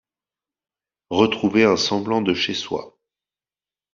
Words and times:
Retrouver 1.11 1.63
un 1.63 1.77
semblant 1.77 2.23
de 2.23 2.33
chez 2.33 2.55
soi. 2.55 2.97